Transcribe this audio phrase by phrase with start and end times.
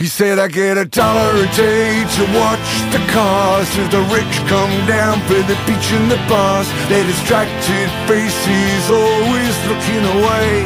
[0.00, 4.34] He said I get a dollar a day to watch the cars as the rich
[4.48, 6.66] come down for the beach and the bars.
[6.88, 10.64] Their distracted faces always looking away.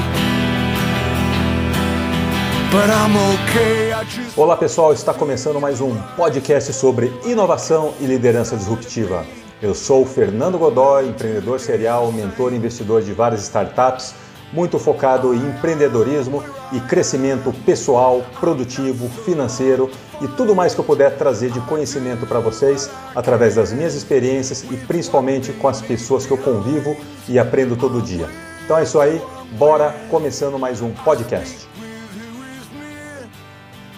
[2.70, 3.92] But I'm okay.
[3.92, 4.38] I just...
[4.38, 9.26] Olá pessoal, está começando mais um podcast sobre inovação e liderança disruptiva.
[9.60, 14.14] Eu sou Fernando Godoy, empreendedor serial, mentor e investidor de várias startups
[14.54, 16.42] muito focado em empreendedorismo
[16.72, 19.90] e crescimento pessoal, produtivo, financeiro
[20.20, 24.64] e tudo mais que eu puder trazer de conhecimento para vocês através das minhas experiências
[24.70, 26.96] e principalmente com as pessoas que eu convivo
[27.28, 28.28] e aprendo todo dia.
[28.64, 29.20] Então é isso aí,
[29.58, 31.68] bora começando mais um podcast.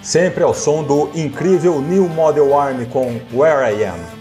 [0.03, 4.16] Sempre ao som do incrível New Model Army com Where I Am.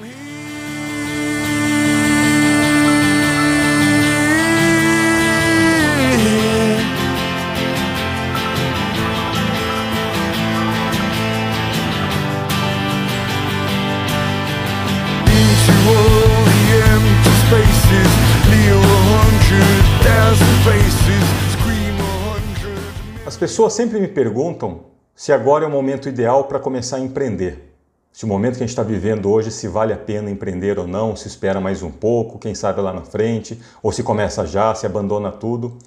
[23.35, 27.75] As pessoas sempre me perguntam se agora é o momento ideal para começar a empreender.
[28.09, 30.87] Se o momento que a gente está vivendo hoje, se vale a pena empreender ou
[30.87, 34.73] não, se espera mais um pouco, quem sabe lá na frente, ou se começa já,
[34.73, 35.77] se abandona tudo.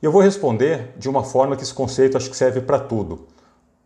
[0.00, 3.26] E eu vou responder de uma forma que esse conceito acho que serve para tudo.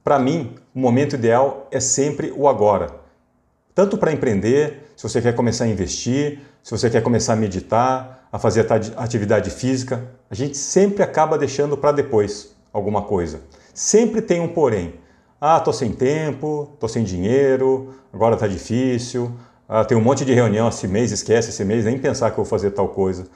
[0.04, 2.94] Para mim, o momento ideal é sempre o agora.
[3.74, 8.28] Tanto para empreender, se você quer começar a investir, se você quer começar a meditar,
[8.30, 10.00] a fazer ati- atividade física,
[10.30, 13.40] a gente sempre acaba deixando para depois alguma coisa.
[13.74, 14.94] Sempre tem um porém.
[15.40, 19.32] Ah, tô sem tempo, tô sem dinheiro, agora tá difícil,
[19.66, 22.44] ah, tem um monte de reunião esse mês, esquece esse mês, nem pensar que eu
[22.44, 23.26] vou fazer tal coisa.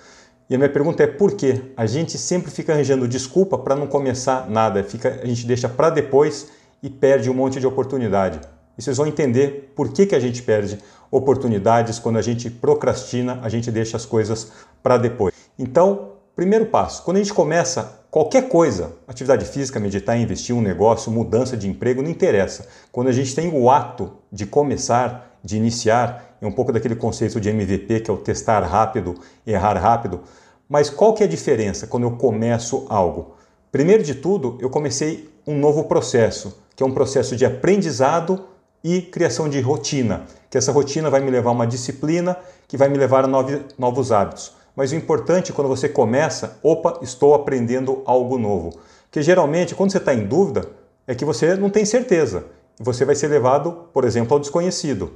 [0.51, 1.63] E a minha pergunta é por quê?
[1.75, 5.89] A gente sempre fica arranjando desculpa para não começar nada, fica, a gente deixa para
[5.89, 6.49] depois
[6.83, 8.41] e perde um monte de oportunidade.
[8.77, 10.79] E vocês vão entender por que, que a gente perde
[11.11, 15.33] oportunidades quando a gente procrastina, a gente deixa as coisas para depois.
[15.59, 21.11] Então, primeiro passo, quando a gente começa qualquer coisa, atividade física, meditar, investir, um negócio,
[21.11, 22.69] mudança de emprego, não interessa.
[22.93, 27.41] Quando a gente tem o ato de começar, de iniciar, é um pouco daquele conceito
[27.41, 30.21] de MVP, que é o testar rápido, errar rápido.
[30.69, 33.35] Mas qual que é a diferença quando eu começo algo?
[33.73, 38.45] Primeiro de tudo, eu comecei um novo processo, que é um processo de aprendizado
[38.85, 42.37] e criação de rotina, que essa rotina vai me levar a uma disciplina
[42.69, 43.29] que vai me levar a
[43.77, 44.53] novos hábitos.
[44.75, 48.79] Mas o importante quando você começa, opa, estou aprendendo algo novo.
[49.05, 50.69] Porque geralmente, quando você está em dúvida,
[51.07, 52.45] é que você não tem certeza.
[52.81, 55.13] Você vai ser levado, por exemplo, ao desconhecido.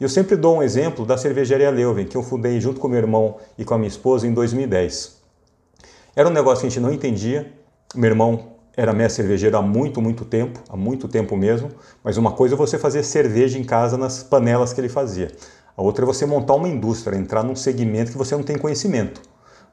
[0.00, 3.36] Eu sempre dou um exemplo da cervejaria Leuven, que eu fundei junto com meu irmão
[3.58, 5.18] e com a minha esposa em 2010.
[6.16, 7.52] Era um negócio que a gente não entendia.
[7.94, 11.70] Meu irmão era mestre cervejeiro há muito, muito tempo, há muito tempo mesmo.
[12.02, 15.30] Mas uma coisa é você fazer cerveja em casa nas panelas que ele fazia.
[15.76, 19.20] A outra é você montar uma indústria, entrar num segmento que você não tem conhecimento.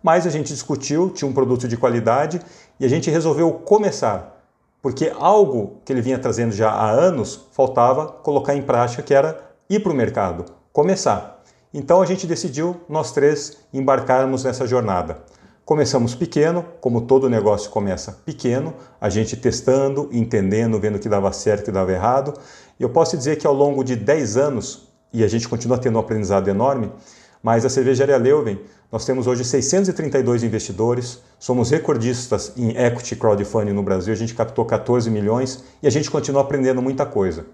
[0.02, 2.42] Mas a gente discutiu, tinha um produto de qualidade
[2.80, 4.44] e a gente resolveu começar.
[4.82, 9.40] Porque algo que ele vinha trazendo já há anos faltava colocar em prática, que era
[9.70, 11.44] ir para o mercado, começar.
[11.72, 15.20] Então a gente decidiu, nós três, embarcarmos nessa jornada.
[15.64, 21.32] Começamos pequeno, como todo negócio começa pequeno, a gente testando, entendendo, vendo o que dava
[21.32, 22.34] certo e o que dava errado.
[22.80, 25.98] E eu posso dizer que ao longo de 10 anos, e a gente continua tendo
[25.98, 26.92] um aprendizado enorme,
[27.44, 28.60] mas a cervejaria Leuven,
[28.92, 34.66] nós temos hoje 632 investidores, somos recordistas em equity crowdfunding no Brasil, a gente captou
[34.66, 37.46] 14 milhões e a gente continua aprendendo muita coisa.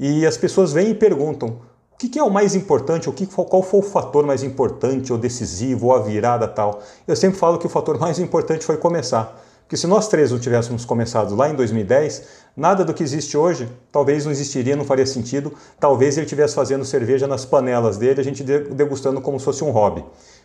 [0.00, 1.60] E as pessoas vêm e perguntam:
[1.92, 5.94] o que é o mais importante, qual foi o fator mais importante, ou decisivo, ou
[5.94, 6.82] a virada tal?
[7.06, 9.43] Eu sempre falo que o fator mais importante foi começar.
[9.74, 13.68] Porque se nós três não tivéssemos começado lá em 2010, nada do que existe hoje
[13.90, 15.52] talvez não existiria, não faria sentido.
[15.80, 19.72] Talvez ele estivesse fazendo cerveja nas panelas dele, a gente degustando como se fosse um
[19.72, 20.04] hobby.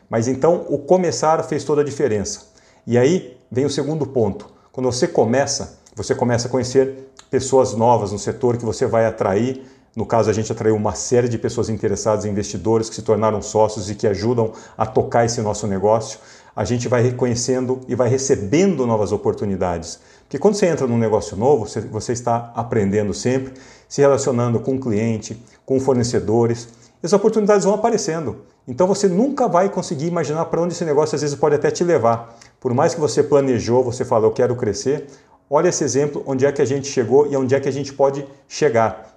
[0.09, 2.47] Mas então o começar fez toda a diferença.
[2.87, 4.47] E aí vem o segundo ponto.
[4.71, 9.63] Quando você começa, você começa a conhecer pessoas novas no setor que você vai atrair.
[9.95, 13.91] No caso, a gente atraiu uma série de pessoas interessadas, investidores que se tornaram sócios
[13.91, 16.19] e que ajudam a tocar esse nosso negócio.
[16.59, 19.97] A gente vai reconhecendo e vai recebendo novas oportunidades.
[20.23, 23.53] Porque quando você entra num negócio novo, você, você está aprendendo sempre,
[23.87, 26.67] se relacionando com o cliente, com fornecedores.
[27.01, 28.41] E as oportunidades vão aparecendo.
[28.67, 31.85] Então você nunca vai conseguir imaginar para onde esse negócio às vezes pode até te
[31.85, 32.37] levar.
[32.59, 35.07] Por mais que você planejou, você fala, eu quero crescer,
[35.49, 37.93] olha esse exemplo, onde é que a gente chegou e onde é que a gente
[37.93, 39.15] pode chegar.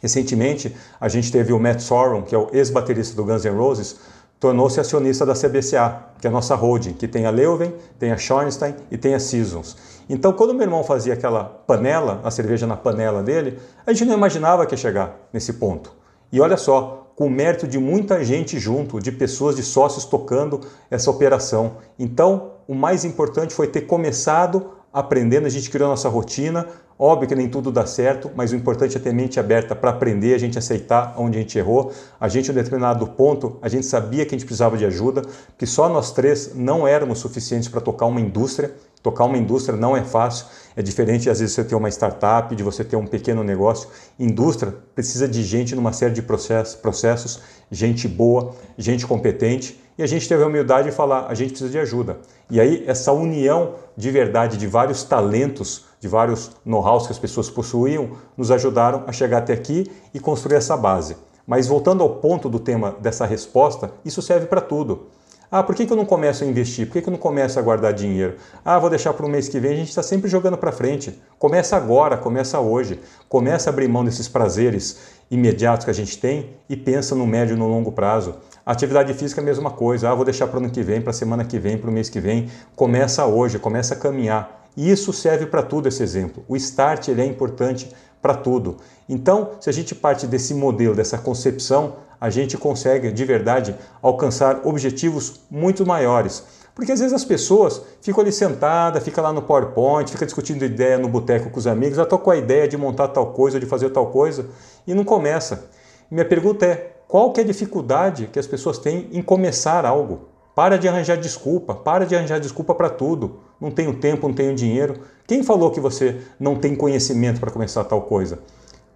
[0.00, 3.96] Recentemente, a gente teve o Matt Sorum, que é o ex-baterista do Guns N' Roses,
[4.40, 8.16] tornou-se acionista da CBCA, que é a nossa holding, que tem a Leuven, tem a
[8.16, 9.76] Schornstein e tem a Seasons.
[10.08, 14.14] Então, quando meu irmão fazia aquela panela, a cerveja na panela dele, a gente não
[14.14, 15.92] imaginava que ia chegar nesse ponto.
[16.32, 20.62] E olha só, com o mérito de muita gente junto, de pessoas, de sócios tocando
[20.90, 21.72] essa operação.
[21.98, 26.66] Então, o mais importante foi ter começado aprendendo, a gente criou a nossa rotina.
[27.02, 30.34] Óbvio que nem tudo dá certo, mas o importante é ter mente aberta para aprender,
[30.34, 31.90] a gente aceitar onde a gente errou.
[32.20, 35.22] A gente, em um determinado ponto, a gente sabia que a gente precisava de ajuda,
[35.56, 38.74] que só nós três não éramos suficientes para tocar uma indústria.
[39.02, 40.44] Tocar uma indústria não é fácil,
[40.76, 43.88] é diferente às vezes você ter uma startup, de você ter um pequeno negócio.
[44.18, 50.06] Indústria precisa de gente numa série de processos, processos gente boa, gente competente e a
[50.06, 52.16] gente teve a humildade de falar, a gente precisa de ajuda.
[52.50, 57.50] E aí essa união de verdade de vários talentos, de vários know-hows que as pessoas
[57.50, 61.18] possuíam, nos ajudaram a chegar até aqui e construir essa base.
[61.46, 65.08] Mas voltando ao ponto do tema dessa resposta, isso serve para tudo.
[65.52, 66.86] Ah, por que, que eu não começo a investir?
[66.86, 68.36] Por que, que eu não começo a guardar dinheiro?
[68.64, 69.72] Ah, vou deixar para o mês que vem.
[69.72, 71.20] A gente está sempre jogando para frente.
[71.38, 73.00] Começa agora, começa hoje.
[73.28, 74.98] Começa a abrir mão desses prazeres
[75.30, 78.36] imediatos que a gente tem e pensa no médio e no longo prazo.
[78.64, 80.10] Atividade física é a mesma coisa.
[80.10, 81.92] Ah, vou deixar para o ano que vem, para a semana que vem, para o
[81.92, 82.50] mês que vem.
[82.76, 84.68] Começa hoje, começa a caminhar.
[84.76, 86.44] E isso serve para tudo esse exemplo.
[86.48, 87.90] O start ele é importante
[88.22, 88.76] para tudo.
[89.08, 94.60] Então, se a gente parte desse modelo, dessa concepção, a gente consegue de verdade alcançar
[94.64, 96.44] objetivos muito maiores.
[96.74, 100.98] Porque às vezes as pessoas ficam ali sentadas, ficam lá no PowerPoint, ficam discutindo ideia
[100.98, 103.66] no boteco com os amigos, já estou com a ideia de montar tal coisa, de
[103.66, 104.46] fazer tal coisa,
[104.86, 105.68] e não começa.
[106.10, 110.28] Minha pergunta é, qual que é a dificuldade que as pessoas têm em começar algo?
[110.54, 113.40] Para de arranjar desculpa, para de arranjar desculpa para tudo.
[113.60, 115.00] Não tenho tempo, não tenho dinheiro.
[115.26, 118.38] Quem falou que você não tem conhecimento para começar tal coisa?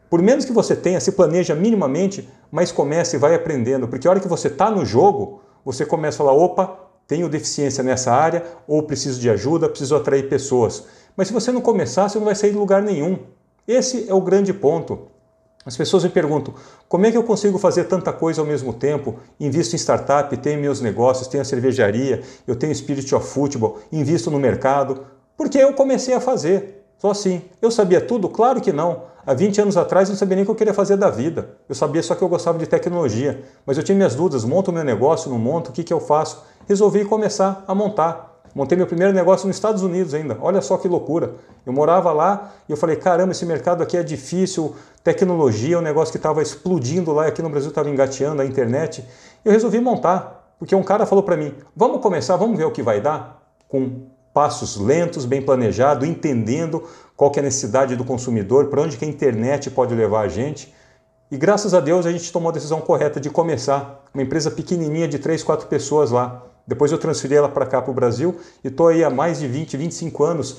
[0.09, 4.13] Por menos que você tenha, se planeja minimamente, mas comece e vai aprendendo, porque a
[4.13, 6.79] hora que você está no jogo, você começa a falar: opa,
[7.09, 10.85] tenho deficiência nessa área, ou preciso de ajuda, preciso atrair pessoas.
[11.17, 13.19] Mas se você não começar, você não vai sair de lugar nenhum.
[13.67, 15.14] Esse é o grande ponto.
[15.65, 16.55] As pessoas me perguntam:
[16.89, 19.17] como é que eu consigo fazer tanta coisa ao mesmo tempo?
[19.41, 24.31] Invisto em startup, tenho meus negócios, tenho a cervejaria, eu tenho Spirit of Football, invisto
[24.31, 25.07] no mercado.
[25.37, 26.85] Porque eu comecei a fazer.
[26.99, 27.43] Só assim.
[27.61, 28.29] Eu sabia tudo?
[28.29, 29.03] Claro que não.
[29.27, 31.57] Há 20 anos atrás eu não sabia nem o que eu queria fazer da vida.
[31.69, 33.43] Eu sabia só que eu gostava de tecnologia.
[33.67, 36.45] Mas eu tinha minhas dúvidas: monto meu negócio, não monto, o que, que eu faço?
[36.69, 38.34] Resolvi começar a montar.
[38.55, 40.39] Montei meu primeiro negócio nos Estados Unidos ainda.
[40.41, 41.35] Olha só que loucura.
[41.67, 45.83] Eu morava lá e eu falei: caramba, esse mercado aqui é difícil, tecnologia é um
[45.83, 49.05] negócio que estava explodindo lá, aqui no Brasil estava engateando a internet.
[49.45, 52.83] Eu resolvi montar, porque um cara falou para mim: vamos começar, vamos ver o que
[52.83, 53.43] vai dar?
[53.69, 56.85] Com passos lentos, bem planejado, entendendo
[57.17, 60.29] qual que é a necessidade do consumidor, para onde que a internet pode levar a
[60.29, 60.73] gente.
[61.31, 64.05] E graças a Deus a gente tomou a decisão correta de começar.
[64.13, 66.43] Uma empresa pequenininha de 3, 4 pessoas lá.
[66.67, 69.47] Depois eu transferi ela para cá para o Brasil e estou aí há mais de
[69.47, 70.57] 20, 25 anos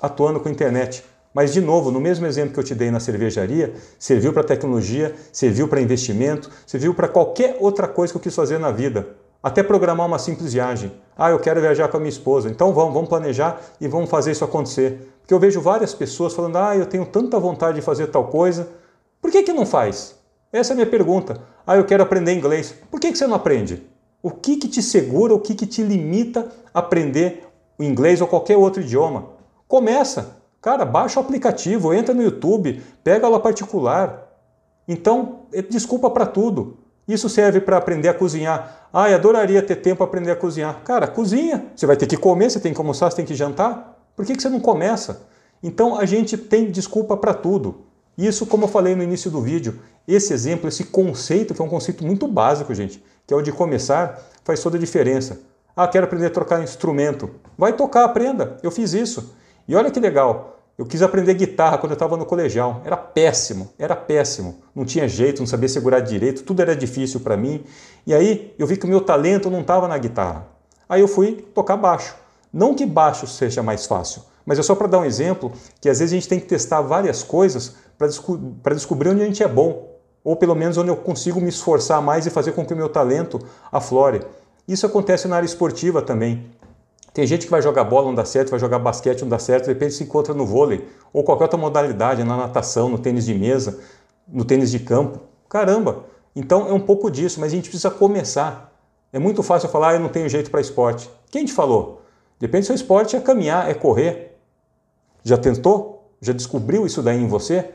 [0.00, 1.04] atuando com internet.
[1.32, 5.14] Mas, de novo, no mesmo exemplo que eu te dei na cervejaria, serviu para tecnologia,
[5.32, 9.06] serviu para investimento, serviu para qualquer outra coisa que eu quis fazer na vida.
[9.42, 10.92] Até programar uma simples viagem.
[11.16, 12.48] Ah, eu quero viajar com a minha esposa.
[12.48, 15.14] Então vamos, vamos planejar e vamos fazer isso acontecer.
[15.20, 18.68] Porque eu vejo várias pessoas falando, ah, eu tenho tanta vontade de fazer tal coisa.
[19.22, 20.16] Por que, que não faz?
[20.52, 21.40] Essa é a minha pergunta.
[21.66, 22.74] Ah, eu quero aprender inglês.
[22.90, 23.86] Por que, que você não aprende?
[24.22, 28.26] O que, que te segura, o que, que te limita a aprender o inglês ou
[28.26, 29.30] qualquer outro idioma?
[29.66, 30.36] Começa.
[30.60, 34.28] Cara, baixa o aplicativo, entra no YouTube, pega aula particular.
[34.86, 36.76] Então, é desculpa para tudo.
[37.08, 38.88] Isso serve para aprender a cozinhar.
[38.92, 40.82] Eu adoraria ter tempo para aprender a cozinhar.
[40.84, 41.64] Cara, cozinha.
[41.74, 43.98] Você vai ter que comer, você tem que almoçar, você tem que jantar.
[44.14, 45.26] Por que, que você não começa?
[45.62, 47.86] Então a gente tem desculpa para tudo.
[48.16, 51.68] Isso, como eu falei no início do vídeo, esse exemplo, esse conceito, que é um
[51.68, 55.40] conceito muito básico, gente, que é o de começar, faz toda a diferença.
[55.76, 57.30] Ah, quero aprender a tocar instrumento.
[57.56, 58.56] Vai tocar, aprenda.
[58.60, 59.36] Eu fiz isso.
[59.68, 62.82] E olha que legal, eu quis aprender guitarra quando eu estava no colegial.
[62.84, 64.62] Era péssimo, era péssimo.
[64.74, 67.62] Não tinha jeito, não sabia segurar direito, tudo era difícil para mim.
[68.04, 70.48] E aí eu vi que o meu talento não estava na guitarra.
[70.88, 72.16] Aí eu fui tocar baixo.
[72.52, 76.00] Não que baixo seja mais fácil, mas é só para dar um exemplo que às
[76.00, 78.36] vezes a gente tem que testar várias coisas para desco
[78.74, 79.89] descobrir onde a gente é bom.
[80.22, 82.88] Ou pelo menos onde eu consigo me esforçar mais e fazer com que o meu
[82.88, 83.40] talento
[83.72, 84.22] aflore.
[84.68, 86.46] Isso acontece na área esportiva também.
[87.12, 89.64] Tem gente que vai jogar bola, não dá certo, vai jogar basquete, não dá certo,
[89.64, 93.34] de repente se encontra no vôlei, ou qualquer outra modalidade, na natação, no tênis de
[93.34, 93.80] mesa,
[94.28, 95.18] no tênis de campo.
[95.48, 96.04] Caramba!
[96.36, 98.72] Então é um pouco disso, mas a gente precisa começar.
[99.12, 101.10] É muito fácil falar, ah, eu não tenho jeito para esporte.
[101.30, 102.02] Quem te falou?
[102.38, 104.38] Depende do seu esporte, é caminhar, é correr.
[105.24, 106.14] Já tentou?
[106.22, 107.70] Já descobriu isso daí em você?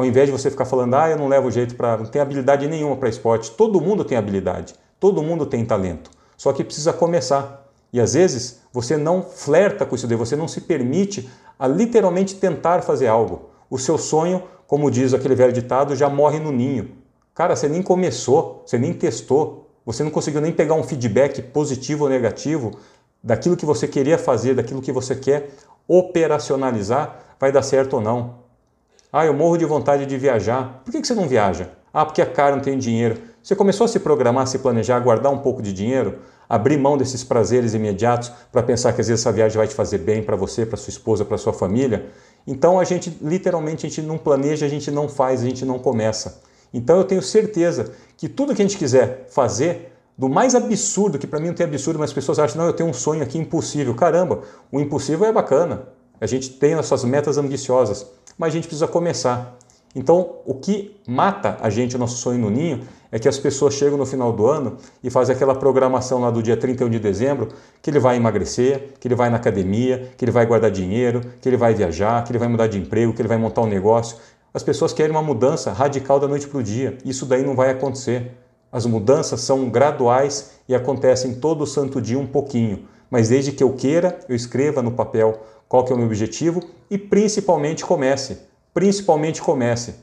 [0.00, 1.98] Ao invés de você ficar falando, ah, eu não levo jeito para.
[1.98, 3.50] não tenho habilidade nenhuma para esporte.
[3.50, 4.74] Todo mundo tem habilidade.
[4.98, 7.70] Todo mundo tem talento, só que precisa começar.
[7.92, 11.28] E às vezes você não flerta com isso daí, você não se permite
[11.58, 13.50] a literalmente tentar fazer algo.
[13.68, 16.92] O seu sonho, como diz aquele velho ditado, já morre no ninho.
[17.34, 22.04] Cara, você nem começou, você nem testou, você não conseguiu nem pegar um feedback positivo
[22.04, 22.70] ou negativo
[23.22, 25.50] daquilo que você queria fazer, daquilo que você quer
[25.86, 28.39] operacionalizar, vai dar certo ou não.
[29.12, 30.82] Ah, eu morro de vontade de viajar.
[30.84, 31.68] Por que você não viaja?
[31.92, 33.18] Ah, porque é caro, não tem dinheiro.
[33.42, 36.78] Você começou a se programar, a se planejar, a guardar um pouco de dinheiro, abrir
[36.78, 40.22] mão desses prazeres imediatos para pensar que às vezes essa viagem vai te fazer bem
[40.22, 42.06] para você, para sua esposa, para sua família.
[42.46, 45.80] Então a gente literalmente a gente não planeja, a gente não faz, a gente não
[45.80, 46.40] começa.
[46.72, 51.26] Então eu tenho certeza que tudo que a gente quiser fazer, do mais absurdo, que
[51.26, 53.38] para mim não tem absurdo, mas as pessoas acham, não, eu tenho um sonho aqui
[53.38, 53.92] impossível.
[53.94, 55.88] Caramba, o impossível é bacana.
[56.20, 59.56] A gente tem as suas metas ambiciosas, mas a gente precisa começar.
[59.94, 63.74] Então, o que mata a gente, o nosso sonho no ninho, é que as pessoas
[63.74, 67.48] chegam no final do ano e fazem aquela programação lá do dia 31 de dezembro,
[67.82, 71.48] que ele vai emagrecer, que ele vai na academia, que ele vai guardar dinheiro, que
[71.48, 74.16] ele vai viajar, que ele vai mudar de emprego, que ele vai montar um negócio.
[74.54, 76.98] As pessoas querem uma mudança radical da noite para o dia.
[77.04, 78.32] Isso daí não vai acontecer.
[78.70, 82.84] As mudanças são graduais e acontecem todo santo dia um pouquinho.
[83.10, 86.60] Mas desde que eu queira, eu escreva no papel qual que é o meu objetivo
[86.90, 88.38] e principalmente comece.
[88.74, 89.94] Principalmente comece.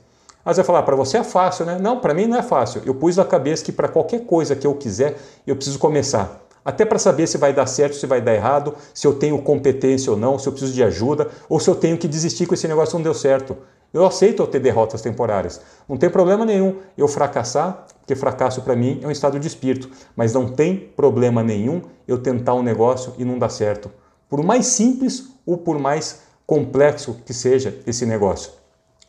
[0.43, 1.77] Mas vai falar, para você é fácil, né?
[1.77, 2.81] Não, para mim não é fácil.
[2.85, 6.41] Eu pus na cabeça que para qualquer coisa que eu quiser, eu preciso começar.
[6.63, 10.09] Até para saber se vai dar certo, se vai dar errado, se eu tenho competência
[10.09, 12.65] ou não, se eu preciso de ajuda, ou se eu tenho que desistir com esse
[12.65, 13.57] negócio que não deu certo.
[13.93, 15.59] Eu aceito eu ter derrotas temporárias.
[15.87, 19.89] Não tem problema nenhum eu fracassar, porque fracasso para mim é um estado de espírito.
[20.15, 23.91] Mas não tem problema nenhum eu tentar um negócio e não dar certo.
[24.29, 28.51] Por mais simples ou por mais complexo que seja esse negócio.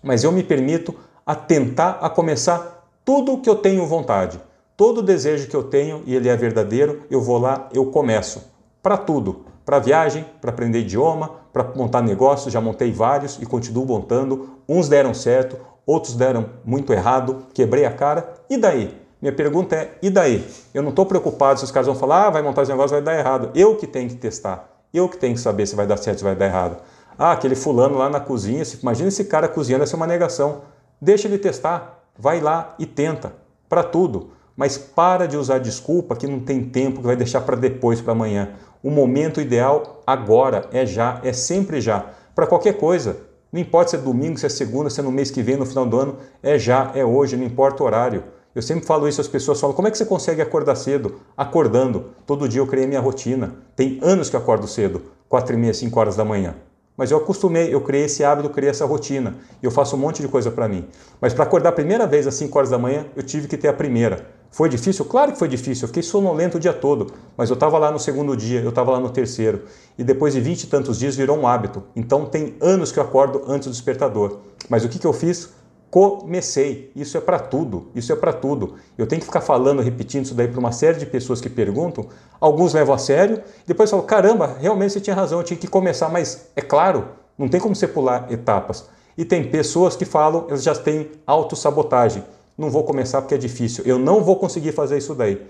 [0.02, 0.94] Mas eu me permito
[1.26, 4.40] a tentar a começar tudo o que eu tenho vontade.
[4.76, 8.42] Todo desejo que eu tenho e ele é verdadeiro, eu vou lá, eu começo.
[8.82, 9.44] Para tudo.
[9.64, 14.50] Para viagem, para aprender idioma, para montar negócios, já montei vários e continuo montando.
[14.68, 18.34] Uns deram certo, outros deram muito errado, quebrei a cara.
[18.48, 18.96] E daí?
[19.20, 20.46] Minha pergunta é: e daí?
[20.72, 23.02] Eu não estou preocupado se os caras vão falar, ah, vai montar esse negócio, vai
[23.02, 23.50] dar errado.
[23.54, 24.77] Eu que tenho que testar.
[24.92, 26.78] Eu que tenho que saber se vai dar certo, se vai dar errado.
[27.18, 30.62] Ah, aquele fulano lá na cozinha, imagina esse cara cozinhando, essa é uma negação.
[31.00, 33.32] Deixa ele testar, vai lá e tenta,
[33.68, 34.30] para tudo.
[34.56, 38.12] Mas para de usar desculpa que não tem tempo, que vai deixar para depois, para
[38.12, 38.54] amanhã.
[38.82, 42.06] O momento ideal agora é já, é sempre já.
[42.34, 43.16] Para qualquer coisa.
[43.52, 45.64] Não importa se é domingo, se é segunda, se é no mês que vem, no
[45.64, 48.24] final do ano, é já, é hoje, não importa o horário.
[48.54, 51.20] Eu sempre falo isso, as pessoas falam, como é que você consegue acordar cedo?
[51.36, 52.06] Acordando.
[52.26, 53.54] Todo dia eu criei minha rotina.
[53.76, 56.54] Tem anos que eu acordo cedo, quatro e meia, cinco horas da manhã.
[56.96, 59.36] Mas eu acostumei, eu criei esse hábito, eu criei essa rotina.
[59.62, 60.84] E eu faço um monte de coisa para mim.
[61.20, 63.68] Mas para acordar a primeira vez às 5 horas da manhã, eu tive que ter
[63.68, 64.26] a primeira.
[64.50, 65.04] Foi difícil?
[65.04, 65.84] Claro que foi difícil.
[65.84, 67.12] Eu fiquei sonolento o dia todo.
[67.36, 69.62] Mas eu estava lá no segundo dia, eu estava lá no terceiro.
[69.96, 71.84] E depois de 20 e tantos dias virou um hábito.
[71.94, 74.38] Então tem anos que eu acordo antes do despertador.
[74.68, 75.50] Mas o que, que eu fiz?
[75.90, 76.90] Comecei.
[76.94, 78.74] Isso é para tudo, isso é para tudo.
[78.96, 82.06] Eu tenho que ficar falando, repetindo isso daí para uma série de pessoas que perguntam.
[82.40, 86.08] Alguns levam a sério, depois falam: caramba, realmente você tinha razão, eu tinha que começar,
[86.08, 88.88] mas é claro, não tem como você pular etapas.
[89.16, 92.22] E tem pessoas que falam, elas já têm autossabotagem.
[92.56, 95.40] Não vou começar porque é difícil, eu não vou conseguir fazer isso daí.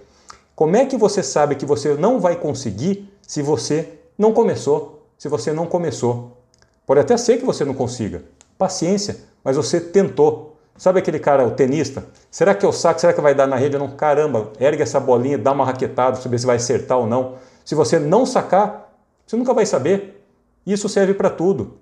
[0.54, 5.06] Como é que você sabe que você não vai conseguir se você não começou?
[5.16, 6.36] Se você não começou.
[6.86, 8.24] Pode até ser que você não consiga.
[8.56, 10.58] Paciência, mas você tentou.
[10.76, 12.04] Sabe aquele cara, o tenista?
[12.30, 13.00] Será que eu saco?
[13.00, 13.78] Será que vai dar na rede?
[13.78, 17.36] Não, caramba, ergue essa bolinha, dá uma raquetada saber se vai acertar ou não.
[17.64, 18.92] Se você não sacar,
[19.26, 20.22] você nunca vai saber.
[20.66, 21.78] Isso serve para tudo.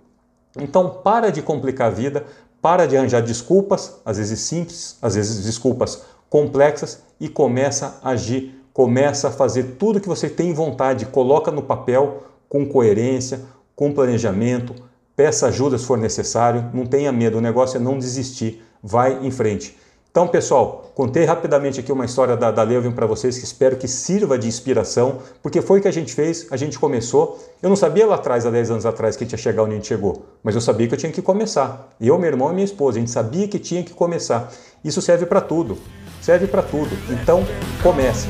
[0.57, 2.25] Então, para de complicar a vida,
[2.63, 8.63] para de arranjar desculpas, às vezes simples, às vezes desculpas complexas e começa a agir,
[8.73, 13.41] começa a fazer tudo que você tem vontade, coloca no papel com coerência,
[13.75, 14.73] com planejamento,
[15.17, 19.31] peça ajuda se for necessário, não tenha medo, o negócio é não desistir, vai em
[19.31, 19.77] frente.
[20.17, 23.87] Então, pessoal, contei rapidamente aqui uma história da, da Leuven para vocês que espero que
[23.87, 27.39] sirva de inspiração, porque foi o que a gente fez, a gente começou.
[27.63, 29.73] Eu não sabia lá atrás, há 10 anos atrás, que a gente ia chegar onde
[29.73, 31.95] a gente chegou, mas eu sabia que eu tinha que começar.
[32.01, 34.51] Eu, meu irmão e minha esposa, a gente sabia que tinha que começar.
[34.83, 35.77] Isso serve para tudo,
[36.23, 36.97] serve para tudo.
[37.11, 37.45] Então,
[37.83, 38.27] comece.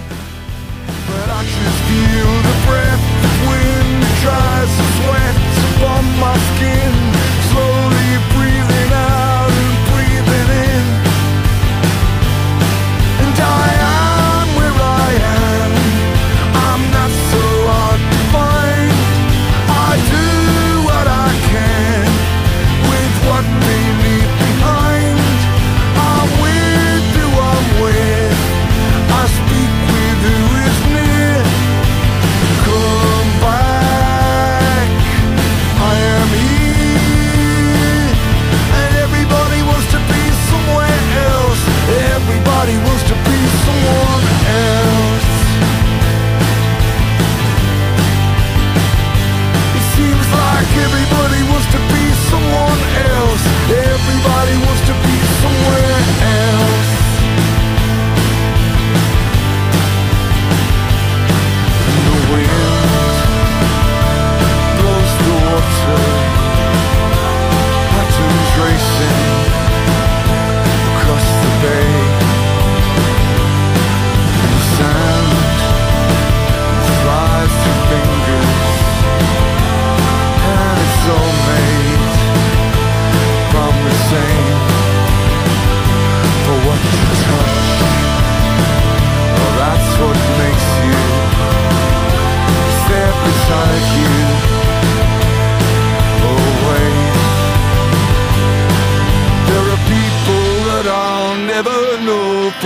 [5.82, 7.15] On my skin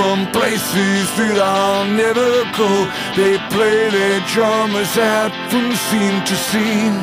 [0.00, 2.71] from places that I'll never go.
[3.21, 7.00] They play their dramas out from scene to scene.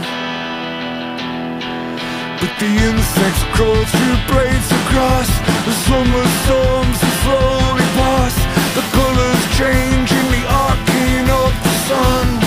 [2.42, 5.30] But the insects crawl through blades of grass.
[5.68, 8.36] The summer storms that slowly pass.
[8.78, 12.47] The colors change in the arcing of the sun.